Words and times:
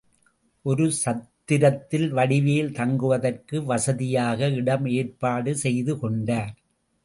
ஒரு 0.65 0.85
சத்திரத்தில் 0.91 2.07
வடிவேல் 2.13 2.71
தங்குவதற்கு 2.71 3.63
வசதியாக 3.65 4.49
இடம் 4.51 4.85
ஏற்பாடு 4.97 5.53
செய்துகொண்டார். 5.63 6.53